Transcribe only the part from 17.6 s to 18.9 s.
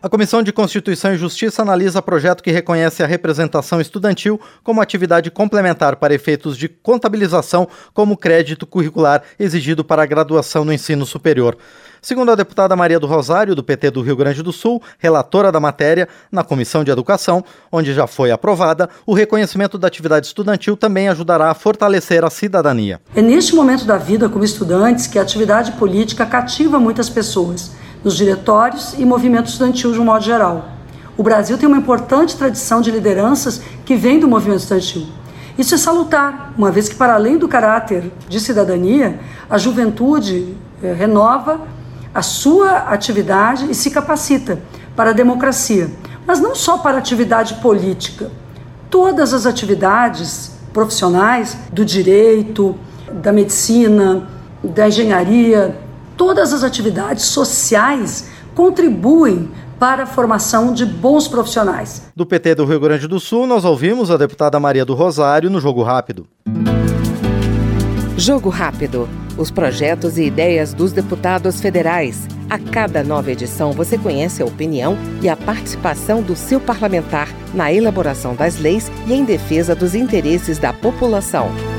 onde já foi aprovada,